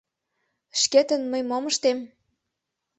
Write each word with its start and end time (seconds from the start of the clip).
—Шкетын 0.81 1.21
мый 1.31 1.41
мом 1.49 1.63
ыштем? 1.71 1.99